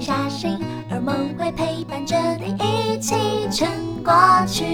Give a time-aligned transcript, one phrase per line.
[0.00, 0.58] 下心，
[0.90, 4.12] 而梦会陪伴着你一起撑过
[4.46, 4.64] 去。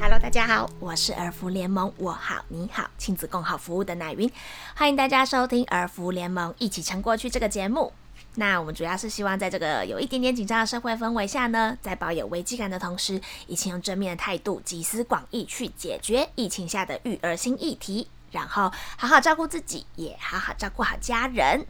[0.00, 4.30] Hello，大家好，我是儿福联盟，我好你好，亲子共好服务的奶云，
[4.74, 7.92] 欢迎大家收听儿福联盟一起撑过去这个节目。
[8.34, 21.66] 那我们主要是希望在这个有一点点紧张的社会氛围下呢，在保有危机感的同时，一起用正面的态度，集思广益去解决疫情下的育儿新议题，然后好好照顾自己，也好好照顾好家人。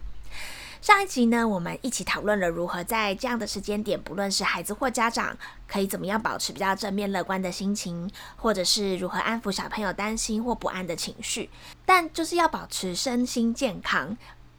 [0.80, 11.50] 上一集呢，我们一起讨论了如何在这样的时间点，不论是孩子或家长，可以怎么样保持比较正面乐观的心情，或者是如何安抚小朋友担心或不安的情绪，
[11.84, 14.16] 但就是要保持身心健康。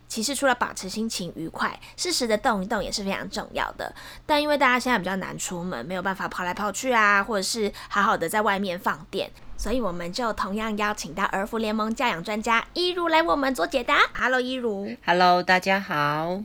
[0.09, 3.93] 其实除了保持心情愉快，适时的动一动也是非常重要的。
[4.25, 13.99] 但因为大家现在比较难出门，没有办法跑来跑去啊，或者是好好的在外面放电，所以我们就同样邀请到儿福联盟教养专家一如来我们做解答。
[14.17, 14.97] Hello，一如。
[15.05, 16.43] Hello，大家好。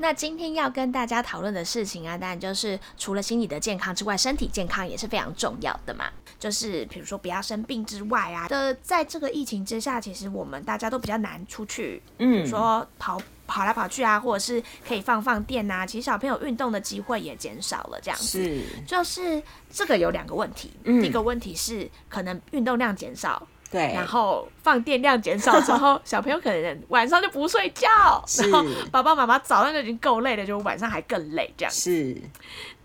[0.00, 6.06] 那今天要跟大家讨论的事情啊，当然就是除了心理的健康之外，身体健康也是非常重要的嘛。
[6.38, 18.44] 就是比如说不要生病之外啊，的在这个疫情之下，其实我们大家都比较难出去，嗯，比如说跑跑来跑去啊，或者是可以放放电啊，其实小朋友运动的机会也减少了，这样子。
[18.44, 23.48] 是，就是这个有两个问题，第一个问题是可能运动量减少。
[23.70, 27.88] 对，然后放电量减少之后，小朋友可能晚上就不睡觉，
[28.40, 32.16] 然后爸爸妈妈早上就已经够累了，就晚上还更累，这样是。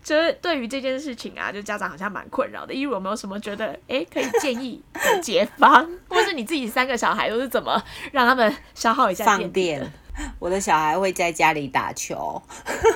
[0.02, 2.74] 就是对于这件事情啊，就家长好像蛮困扰的。
[2.74, 9.90] 因为有没有什么觉得哎可以建议的解方， 或是你自己三个小孩都是怎么让他们消耗一下放电？
[10.38, 12.42] 我的小孩会在家里打球，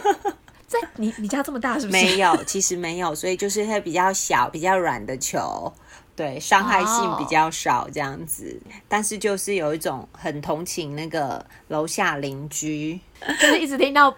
[0.68, 2.04] 在你你家这么大是不是？
[2.04, 5.72] 没有，其实没有，所以就是会比较小、比较软的球。
[6.18, 12.98] 对，伤害性比较少这样子，但是就是有一种很同情那个楼下邻居，
[13.40, 14.12] 就是一直听到。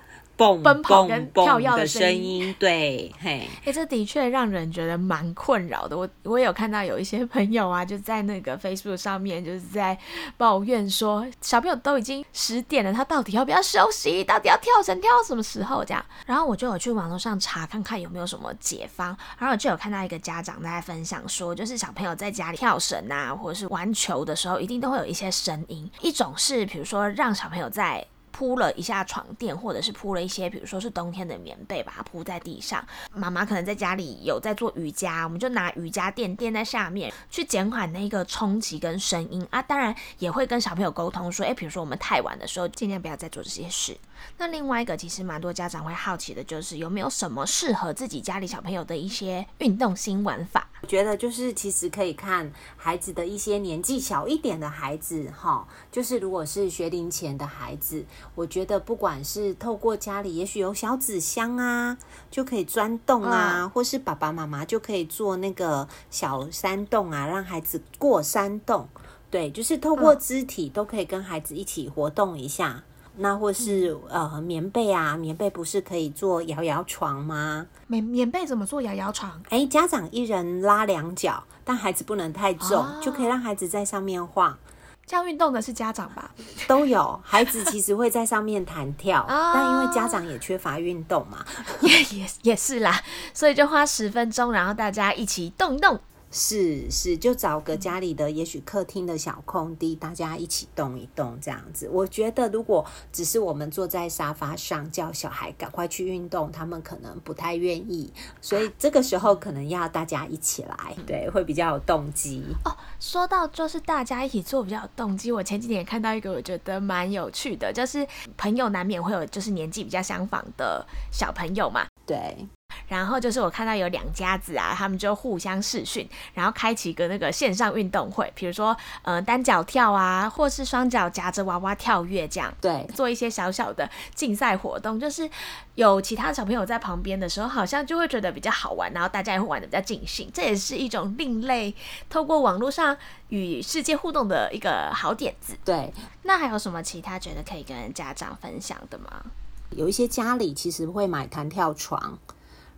[0.62, 5.96] 奔跑跟跳跃的声音，对，嘿，哎，这的确让人觉得蛮困扰的。
[5.96, 9.96] 我我有看到有一些朋友啊，就在那个 Facebook 上面，就是在
[10.36, 14.24] 抱怨说，小朋友都已经十点了，他到底要不要休息？
[14.24, 15.84] 到底要跳绳跳到什么时候？
[15.84, 25.90] 这样，然后我就有去网络上查看看有没有什么解方，然后就有看到一个家长在分享说，就是小朋友在家里跳绳啊，或者是玩球的时候，一定都会有一些声音。
[26.00, 28.04] 一种是比如说让小朋友在
[28.40, 32.82] 铺了一下床垫，或者是铺了一些，比如说是冬天的棉被，把它铺在地上。
[33.12, 39.60] 妈妈可能在家里有在做瑜伽，我们就拿瑜伽垫垫在下面，去减缓那个冲击跟声音啊。
[39.60, 43.94] 当然也会跟小朋友沟通说，诶，比如说我们太晚的时候，尽量不要再做这些事。
[44.38, 50.69] 那另外一个，其实蛮多家长会好奇的，就是有没有什么适合自己家里小朋友的一些运动新玩法？
[50.82, 58.04] 我觉得就是其实可以看孩子的一些年纪小一点的孩子，哈，就是如果是学龄前的孩子。
[58.34, 61.98] 我觉得不管是透过家里，也许有小纸箱啊，
[62.30, 68.88] 就可以钻洞啊，或是爸爸妈妈就可以做那个小山洞啊，让孩子过山洞。
[69.30, 72.82] 对，就是透过肢体都可以跟孩子一起活动一下。
[73.20, 77.66] 那或是呃棉被啊，棉被不是可以做摇摇床吗？
[77.86, 79.40] 棉棉被怎么做摇摇床？
[79.50, 84.58] 哎，家长一人拉两脚，但孩子不能太重，就可以让孩子在上面晃。
[85.06, 86.30] 这样运动的是家长吧？
[86.68, 91.44] 都有孩子其实会在上面弹跳，但因为家长也缺乏运动嘛，
[91.82, 93.00] 也也也是啦，
[93.34, 95.98] 所以就花十分钟，然后大家一起动一动。
[96.30, 101.88] 是是，就找个家里的，也许客厅的小空地，大家一起动一动这样子。
[101.90, 112.44] 我觉得如果只是我们坐在沙发上叫小孩赶快去运动，他们可能不太愿意，所以这个时候可能要大家一起来，对，会比较有动机。
[112.64, 122.46] 哦，说到就是大家一起做比较有动机，我前几天也看到一个，我觉得蛮有趣的，就是朋友难免会有就是年纪比较相仿的小朋友嘛，对。
[122.90, 135.30] 然后就是我看到有两家子啊，他们就互相试训，然后开启一个那个线上运动会，比如说呃单脚跳啊，或是双脚夹着娃娃跳跃这样，对，做一些小小的竞赛活动，就是
[135.76, 141.72] 有其他小朋友在旁边的时候，好像就会觉得比较好玩，然后大家也会玩的比较尽兴，这也是一种另类，
[142.08, 142.96] 透过网络上
[143.28, 145.56] 与世界互动的一个好点子。
[145.64, 145.92] 对，
[146.24, 149.22] 那还有什么其他觉得可以跟家长分享的吗？
[149.70, 152.18] 有一些家里其实会买弹跳床。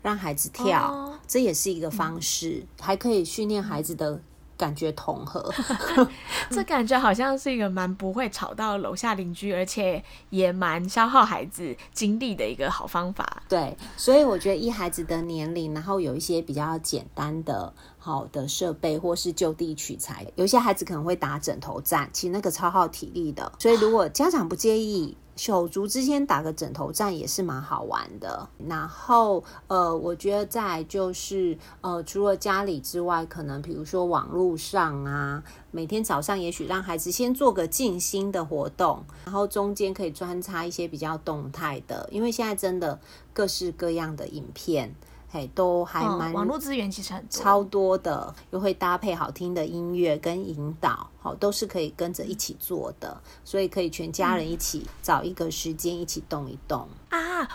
[0.02, 4.20] 让孩子跳，这也是一个方式，还可以训练孩子的
[4.56, 5.52] 感觉统合。
[6.50, 13.42] 这感觉好像是一个蛮不会吵到楼下邻居，而且也蛮消耗孩子精力的一个好方法。
[13.48, 20.26] 对，所以我觉得依孩子的年龄，然后有一些比较简单的好的设备，或是就地取材。
[20.34, 23.52] 有些孩子可能会打枕头战，其实那个超耗体力的。
[23.58, 25.16] 所以如果家长不介意。
[25.36, 28.48] 手足之间打个枕头战也是蛮好玩的。
[28.68, 43.00] 然后，呃，我觉得再就是，呃，除了家里之外，可能比如说网络上啊，每天早上也许让孩子先做个静心的活动，然后中间可以穿插一些比较动态的，因为现在真的
[43.32, 44.94] 各式各样的影片。
[45.34, 56.88] 嘿，都还蛮网络资源其实很超多的，又会搭配好听的音乐跟引导，好都是可以跟着一起做的，所以可以全家人一起找一个时间一起动一动。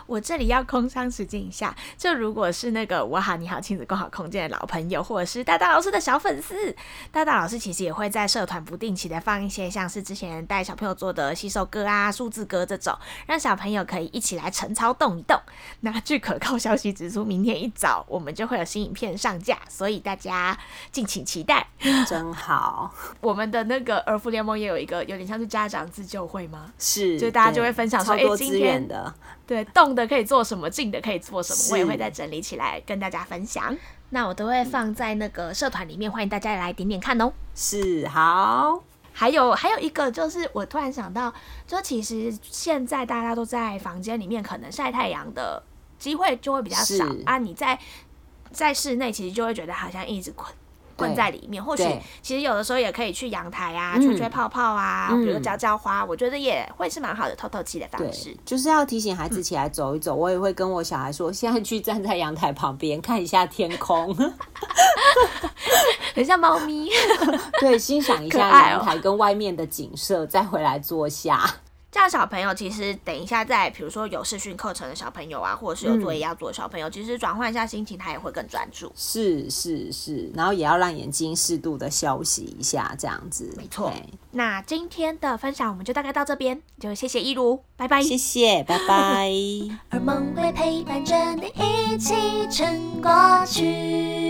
[0.05, 1.75] 我这里要空商时间一下。
[1.97, 6.75] 就如果是那个我好你好亲子共好空间的老朋友，或者是大大老师的小粉丝，
[7.11, 15.39] 大大老师其实也会在社团不定期的放一些像是之前带小朋友做的洗手歌啊、数字歌这种，让小朋友可以一起来晨操动一动。
[15.81, 20.57] 那据可靠消息指出，明天一早我们就会有新影片上架，所以大家
[20.91, 21.67] 敬请期待。
[22.07, 26.71] 真好， 我们的那个儿福联盟也有一个有点像是家长自救会吗？
[26.77, 29.13] 是，就大家就会分享说，哎，今天的。
[29.45, 33.77] 对，动的可以做什么，静的可以做什么，我也会再整理起来跟大家分享。
[34.09, 37.31] 那我都会放在那个社团里面，欢迎大家来点点看哦。
[37.53, 38.81] 是，好。
[39.13, 41.31] 还有还有一个就是，我突然想到，
[41.67, 45.61] 就其实现在大家都在房间里面，可能晒太阳的
[45.99, 47.37] 机会就会比较少啊。
[47.37, 47.77] 你在
[48.51, 50.31] 在室内，其实就会觉得好像一直
[50.97, 51.15] 困。
[51.15, 51.83] 在里面，或许
[52.21, 58.35] 其实有的时候也可以去阳台啊，吹吹泡泡啊，比如浇浇花，我觉得也会是蛮好的透透气的方式。
[58.45, 64.15] 就是要提醒孩子起来走一走，我也会跟我小孩说，现在去站在阳台旁边看一下天空，
[66.13, 66.89] 很像猫咪。
[67.59, 71.55] 对，欣赏一下阳台跟外面的景色，再回来坐下。
[71.97, 78.93] 这样小朋友其实等一下在，比如说有视讯课程的小朋友啊，或者是有作业要做的小朋友，其实转换一下心情，他也会更专注。
[78.95, 83.51] 是是是，然后也要让眼睛适度的休息一下，这样子。
[83.57, 83.91] 没错。
[84.29, 87.99] 那今天的分享我们就大概到这边，就谢谢一如，拜拜。
[88.03, 89.31] 谢谢，拜拜。
[89.89, 92.13] 而梦会陪伴着你一起
[92.51, 93.11] 撑过
[93.47, 94.26] 去。